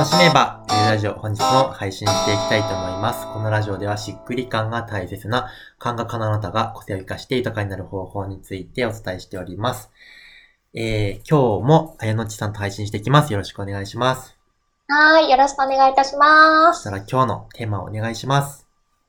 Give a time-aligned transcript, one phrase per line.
[0.00, 3.26] 楽しめば、ゆるラジオ本日も配信していきたいと思います。
[3.34, 9.90] このラジオではしっくり感が大切な感覚のあなたが個性を生かして豊かになる方法についてお伝えしております。
[10.72, 13.34] えー、今日もあやのちさんと配信していきます。
[13.34, 14.38] よろしくお願いします。
[14.88, 16.78] はい、よろしくお願いいたします。
[16.78, 18.66] そしたら今日のテーマをお願いします。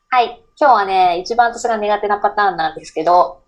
[0.09, 3.41] はい、今日はね、一番私が苦手なパターンなんですけど、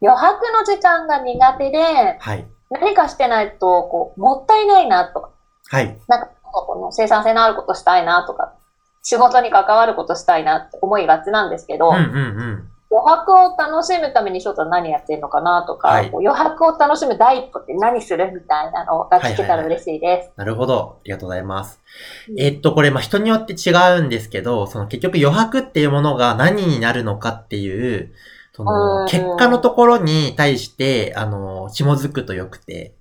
[0.00, 2.46] 余白の時間が苦手で、はい。
[2.70, 5.30] 何かしてないと、こう、もったいないなとか、
[5.68, 5.98] はい。
[6.08, 8.54] なんか、この生産性のあることしたいなとか、
[9.02, 12.70] 仕事に関わることしたいなって思いがちなんですけど、うんうんうん。
[12.92, 20.30] 余白を楽しむために翔太は何やってるのかなとか、はい余白を楽しむ第一歩って何するみたいなのが聞けたら嬉しいです。
[20.36, 20.96] なるほど。
[20.98, 21.80] ありがとうございます。
[22.28, 28.12] うんえーっと、これ、まあ、人によって違うんですけど、その結局余白っていうものが何になるのかっていう、
[28.52, 32.94] その、うん結果のところに対して、あの、紐づくとよくて、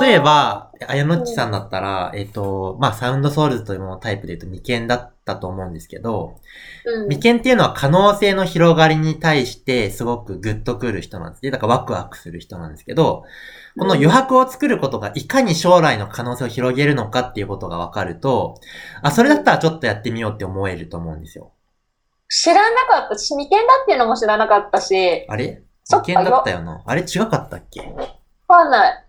[0.00, 6.38] 例えば、あやのっちさんだったら、えーっと、まあ、サウンドソウルズというもののタイプで言うと未見だったと思うんですけど、
[6.84, 11.50] うん、未見っていうのは可能性の広がりに対してすごくグッとくる人なんですね。
[11.50, 13.24] だからワクワクする人なんですけど、
[13.78, 18.60] この余白を作ることがいかに将来の可能性を広げるのかっていうことが分かると、
[19.02, 21.52] あ、それだったらちょっとやってみようって思えると思うんですよ。
[22.28, 25.62] 知らなかったし、未見だっていうのも知らなかったし、あれ？
[25.84, 26.82] そっか未見だったよな。
[26.84, 27.02] あれ？
[27.02, 27.80] 違かったっけ？
[28.48, 29.05] わかんない。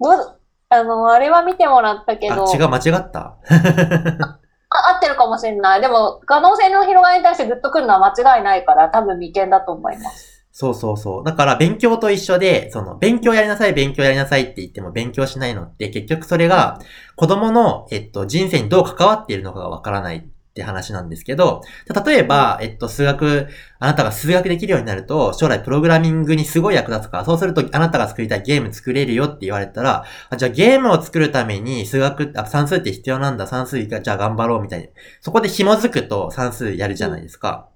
[0.00, 3.36] えどうあの、あれは見てもらったけど、あ、違う、間違った？
[4.76, 5.80] あ合ってるかもしれない。
[5.80, 10.46] でも、可能性の広がりに対してグッとくるのは間違いないから、多分未見だと思います。
[10.50, 11.24] そうそうそう。
[11.24, 16.78] だから勉強と一緒で、その、勉強やりなさい、勉強やりなさいって言っても勉強しないのって、結局それが
[17.16, 21.62] 子供の、えっと、人生にどう関わっているのかがわからないって話なんですけど、
[22.06, 23.48] 例えば、えっと、数学、
[23.80, 34.86] あなたが数学できるようになると、将来プログラミングにすごい役立つから、そうするとあなたが作りたいゲーム作れるよって言われたら、あじゃあゲームを作るために数学、あ、算数って必要なんだ、算数が、じゃあ頑張ろうみたいな。
[35.20, 37.68] そこで紐づくと算数やるじゃないですか。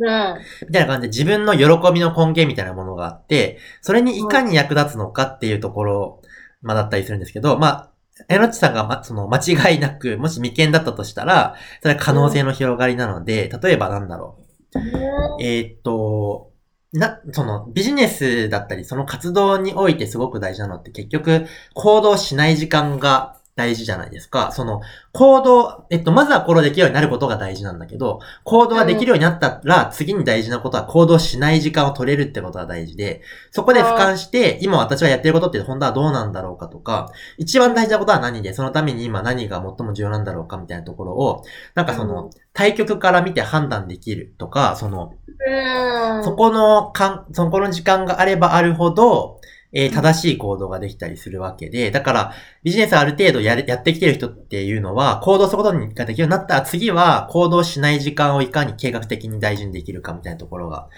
[0.00, 0.38] うん。
[0.66, 6.22] みたいな感じで自分の喜びの根源みたいなものがあって、それにいかに役立つのかっていうところ、
[6.60, 7.87] まあだったりするんですけど、まあ、
[8.28, 9.38] えのっちさんが、ま、その、間
[9.72, 15.42] 違いなく、もし未見だったとしたら、それは可能性の広がりなので、例えばなんだろう。
[15.42, 16.52] えーっと、
[16.92, 24.52] な、その、ビジネスだったり、その活動においてすごく大事なのって結局、行動しない時間が大事じゃないですか。
[24.52, 24.82] その、
[25.12, 33.20] 行動、えっと、まずは行動できるようになることが大事なんだけど、行動ができるようになったら、次に大事なことは行動しない時間を取れるってことが大事で、
[33.50, 41.42] そこで俯瞰して、今私がやってることって本当はどうなんだろうかとか、一番大事なことは何で、そのために今何が最も重要なんだろうかみたいなところを、
[41.74, 45.14] なんかその、対局から見て判断できるとか、その、
[45.48, 46.22] うん。
[46.22, 49.40] そこのかん、そこの時間があればあるほど、
[49.72, 56.54] えー正しい行動ができたりするわけで、だから、ビジネスある程度やれやってきてる人っていうのは、行動することができるようになった。
[56.54, 60.88] ら、次は行動しない時間をいかに計画的に大事にできるかみたいなところが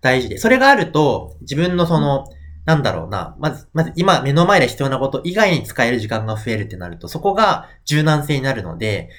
[0.00, 2.26] 大事で、それがあると、自分のその、
[2.64, 9.10] なんだろうな、まず、まず今目の前で必要なこと以外に使える時間が増えるってなると、そこが柔軟性になるので、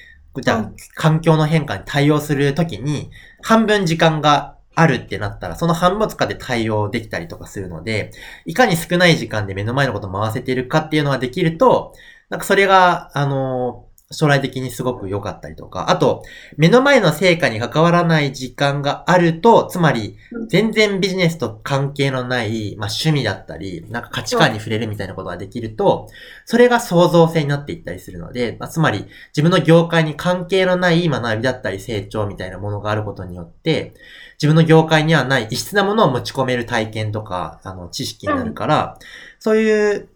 [0.42, 0.76] じゃあ、うん。
[0.96, 8.12] 環境の変化に対応するときに、半分時間があるってなったら、その半分を使って対応できたりとかするので、
[8.46, 11.94] いかに少ない時間で目の前のことを回せてるかっていうのができると、
[12.30, 16.24] なんかそれが、あの将来的にすごく良かったりとか、あと、
[16.58, 26.08] 目の前の成果に関わらない時間があると、つまりうん、全然ビジネスと関係のない、まあ趣味だったり、なんか価値観に触れるみたいなことができると、
[26.46, 33.94] それが創造性になっていったりするので、まあ、つまり、自分の業界に関係のない学びだったり成長みたいなものがあることによって、
[34.36, 38.98] 自分の業界にはない異質なものを持ち込める体験とか、あの、知識になるから、
[39.40, 40.10] そういう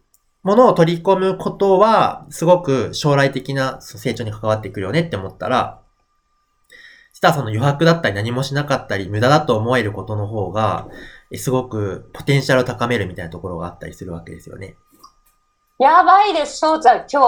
[0.47, 5.81] ものを取り込むことは、すごく将来的な成長に関わってくるよねって思ったら、
[7.11, 10.87] 実はその余白だったり何もしなかったり無駄だと思えることの方が、
[11.31, 14.77] えすごくポテンシャルを高めるみたいなところがあったりするわけですよね。
[15.79, 17.19] やばいです、翔ちゃん、今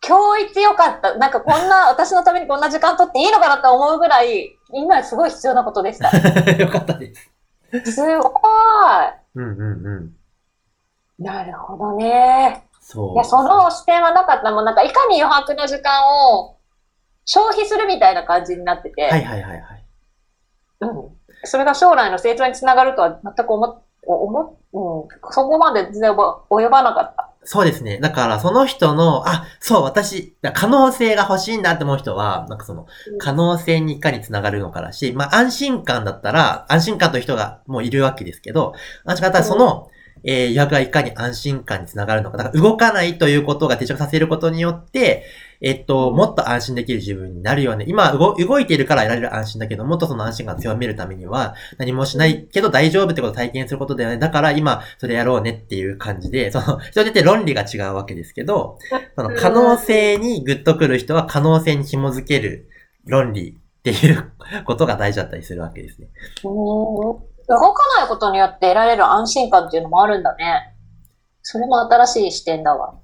[0.00, 0.08] 日。
[0.08, 1.18] 今日一良かった。
[1.18, 6.08] なんかこんな、私のためにこんな時間取っていいのかなと思うぐらい、今すごい必要なことでした。
[6.56, 7.92] よかったです。
[7.92, 8.32] すごい。
[9.34, 10.23] うんうんうん。
[11.18, 12.64] なるほどね。
[12.80, 13.14] そう。
[13.14, 14.64] いや、その視点はなかったもん。
[14.64, 15.90] なんか、いかに余白の時間
[16.32, 16.56] を
[17.24, 19.84] 消費するみたいな感じになってて、はいはいはいはい。
[20.80, 21.10] うん。
[21.44, 25.32] それが将来の成長につながるとは全く思っ、思っ、うん。
[25.32, 27.30] そこまで全然及ばなかった。
[27.46, 27.98] そうですね。
[27.98, 38.72] だから、その人の、あ、そう、私、だ可能性が欲しいんだって思う人は、なんかそのうん、可能性にいかにつながるのかだし、まあ、安心感だったら、安心感という人がもういるわけですけど、
[39.04, 39.90] 安心感だったらその、
[40.24, 42.38] えー、予約がいかに安心感につながるのか。
[42.38, 45.24] だから動かないということが定着させることによって、
[45.60, 47.84] えっと、もっと安心できる自分になるよね。
[47.88, 54.18] 今動、動いているから得られる安心だけど、もっとその安心感を強めるためには、何もしないけど大丈夫ってことを体験することだよね。
[54.18, 58.78] だから今、それやろうねっていう感じで、その、人によって論理が違うわけですけど、
[59.16, 62.68] その可能性にグッとくる人は可能性に紐づける
[63.06, 64.32] 論理っていう
[64.64, 66.08] ことが大事だったりするわけですね。
[67.48, 70.74] 動かないことによって得られる安心感っていうのもあるんだね。
[71.42, 72.94] それも新しい視点だわ。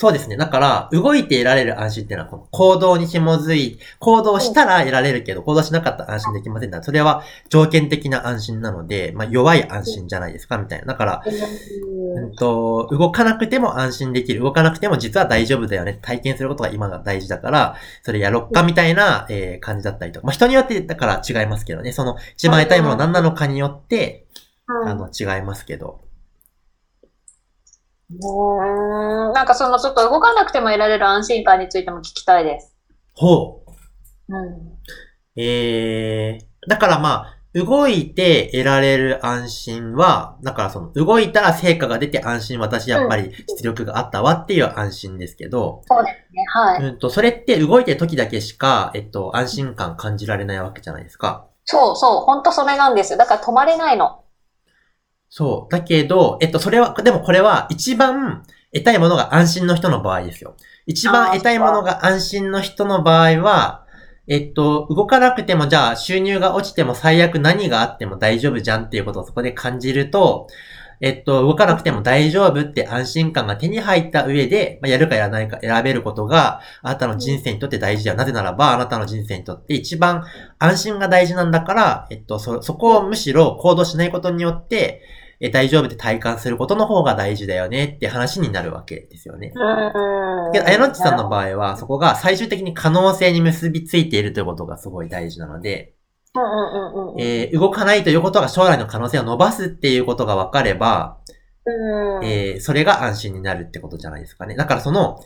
[0.00, 0.38] そうですね。
[0.38, 10.86] だから、動いて得られる安心っていうのは、この行動に紐づい、行動したら得られるけど、行動しなかったら安心できませんそれは条件的な安心なので、まあ、弱い安心じゃないですか、みたいな。
[10.86, 11.22] だから、
[12.16, 14.40] うんと、動かなくても安心できる。
[14.40, 15.98] 動かなくても実は大丈夫だよね。
[16.00, 20.26] 体験することが今が大事だから、それやろっか、みたいな、えー、感じだったりとか。
[20.26, 21.92] まあ、人によって、だから違いますけどね。
[21.92, 24.24] その、一番得たいもの何なのかによって、
[24.86, 26.00] あの、違いますけど。
[28.10, 32.74] うん、なんかそのちょっと動かなくても得られる安心感についても聞きたいです。
[33.14, 33.62] ほ
[34.28, 34.36] う。
[34.36, 34.78] うん。
[35.36, 46.84] えー、だからまあ、動いて得られる安心は、だからその、動いたら成果が出て安心、私やっぱり出力があったわっていう安心ですけど、そうですね、はい。
[46.84, 51.48] うんと、それって動いてる時だけしか、えっと、安心感感じられないわけじゃないですか。
[51.64, 53.18] そうそう、ほんとそれなんですよ。
[53.18, 54.22] だから止まれないの。
[55.30, 55.72] そう。
[55.72, 58.42] だけど、えっと、それは、でもこれは一番
[58.74, 60.56] 得たいものが安心の人の場合ですよ。
[60.86, 63.86] 一番得たいものが安心の人の場合は、
[64.26, 70.48] えっと、動かなくてもじゃあ収入が落ちても最悪何があっても大丈夫じゃんっていうことをそこで感じると、
[71.00, 78.16] えっと、動かなくても大丈夫って安心感が手に入った上で、まあ、やるかやらないか選べることが、あなたの人生にとって大事だよ。
[78.16, 80.24] なぜならば、あなたの人生にとって一番
[80.58, 85.02] 安心が大事なんだから、えっと、そ、そこをむしろ行動しないことによって、
[85.42, 89.52] え大丈夫って体感することの方が大事だよねって話になるわけですよね。
[90.52, 95.94] けど、あやのっちさんの場合は、そこが最終的に可能性に結びついているということがすごい大事なので、
[97.18, 101.18] え動かないということが将来の可能性を伸ばすっていうことが分かれば、
[102.22, 104.54] えー、それが安心になるってことじゃないですかね。
[104.54, 105.20] だからその、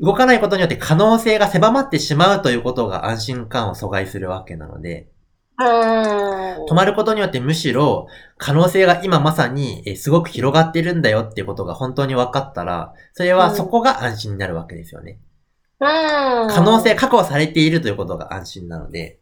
[0.00, 5.08] 動かないことによって可能性が狭まってしまうということが安心感を阻害するわけなので、
[5.58, 8.06] 止まることによってむしろ
[8.36, 15.18] 可能性が今まさにすごく広がってるんだよっていうことが本当に分かったら、それはそこが安心になるわけですよね。
[15.80, 19.18] 可能性確保されているということが安心なので、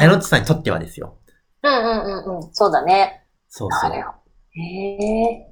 [0.00, 1.18] あやのちさんにとってはですよ。
[1.62, 2.54] うんうんうんうん。
[2.54, 3.26] そうだね。
[3.48, 3.92] そうそう。
[3.92, 5.46] へえ。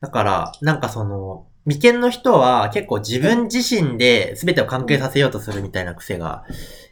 [0.00, 6.44] だから、なんかその、眉間の人は結構自分自身で全てを関係させようとするみたいな癖が、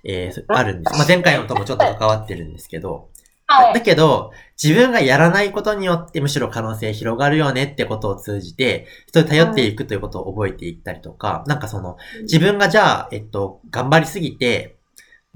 [0.04, 0.96] えー、あるんです。
[0.96, 3.08] まあ、前回のともちょっと関わってるんですけど、
[3.46, 4.30] はい、だけど、
[4.62, 14.77] 自分がやらないことによってむしろ可能性広がるよねってことを通じて、人に頼っていくということを覚えていったりとか、なんかその、自分がじゃあ、えっと、頑張りすぎて、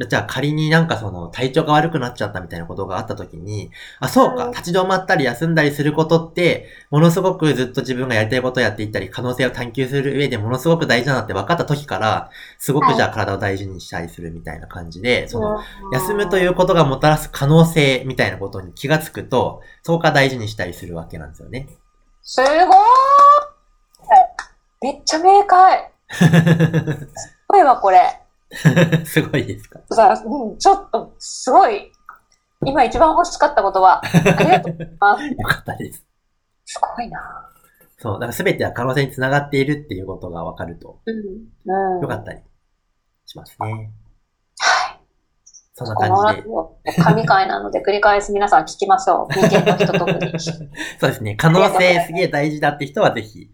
[0.06, 3.70] じゃあ仮になんかその体調が悪くなっちゃったみたいなことがあった時に、
[4.00, 15.60] あ、そうか、立ち止まったり休んだりすることって、ものすごくずっと自分がやりたいことをやっていったり、可能性を探求する上でものすごく大事だなって分かった時から、すごくじゃあ体を大事にしたりするみたいな感じで、その、
[15.92, 21.68] 休むということがもたらす可能性みたいなことに気がつくと、そこから大事にしたりするわけなんですよね。
[22.22, 22.46] すごー
[24.82, 25.92] めっちゃ明快。
[26.10, 26.24] す
[27.46, 28.21] ごいわ、これ。
[29.04, 29.80] すごいですか？
[29.90, 31.90] さうん、ちょっと、すごい。
[32.64, 35.24] 今一番欲しかったことは、 ありがとうございます。
[35.26, 36.04] よかったです。
[36.64, 37.48] すごいな
[37.98, 41.12] そう、だから全ては可能性につながっているっていうことが分かると、う
[41.98, 42.40] ん、よかったり
[43.26, 43.72] しますね。
[43.72, 43.90] はい。
[45.74, 47.02] そんな感じで。
[47.02, 49.32] 神回なので繰り返す皆さん聞きましょう。
[49.32, 50.38] 人間の人特に。
[50.40, 50.56] そ
[51.06, 51.34] うですね。
[51.36, 53.50] 可能性すげえ大事だって人はぜひ。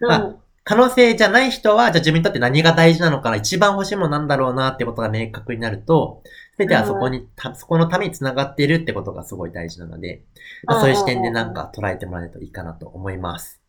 [0.00, 0.36] まあ、
[0.68, 6.20] 可能性じゃない人は、じゃあ自分にとって何が大事なのかな、一番欲しいものなんだろうなってことが明確になると、
[6.52, 10.24] すべてはそこに、た、そこのために繋がっているってことがすごい大事なので、
[10.64, 13.62] まあ、そういう視点でなんか捉えてもらえるといいかなと思います。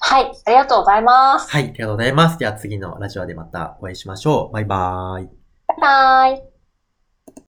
[0.00, 1.50] はい、ありがとうございます。
[1.50, 2.38] はい、ありがとうございます。
[2.38, 4.54] では次のラジオでまたお会いしましょう。
[4.54, 5.28] バイバーイ。
[5.68, 6.51] バイバーイ。